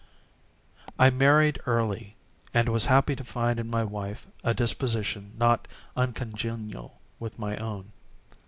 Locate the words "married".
1.11-1.59